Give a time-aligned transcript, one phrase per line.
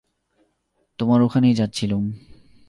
[0.99, 2.03] তোমার ওখানেই যাচ্ছিলুম।